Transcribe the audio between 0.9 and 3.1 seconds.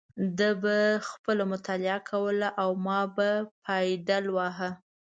خپله مطالعه کوله او ما